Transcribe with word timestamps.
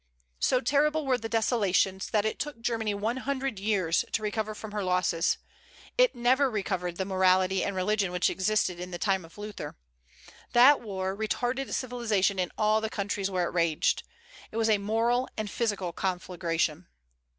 So 0.39 0.61
terrible 0.61 1.05
were 1.05 1.19
the 1.19 1.29
desolations, 1.29 2.09
that 2.09 2.25
it 2.25 2.39
took 2.39 2.59
Germany 2.59 2.95
one 2.95 3.17
hundred 3.17 3.59
years 3.59 4.03
to 4.13 4.23
recover 4.23 4.55
from 4.55 4.71
her 4.71 4.83
losses. 4.83 5.37
It 5.95 6.15
never 6.15 6.49
recovered 6.49 6.97
the 6.97 7.05
morality 7.05 7.63
and 7.63 7.75
religion 7.75 8.11
which 8.11 8.27
existed 8.27 8.79
in 8.79 8.89
the 8.89 8.97
time 8.97 9.23
of 9.23 9.37
Luther. 9.37 9.75
That 10.53 10.81
war 10.81 11.15
retarded 11.15 11.71
civilization 11.75 12.39
in 12.39 12.51
all 12.57 12.81
the 12.81 12.89
countries 12.89 13.29
where 13.29 13.45
it 13.47 13.53
raged. 13.53 14.01
It 14.51 14.57
was 14.57 14.69
a 14.71 14.79
moral 14.79 15.29
and 15.37 15.51
physical 15.51 15.93
conflagration. 15.93 16.87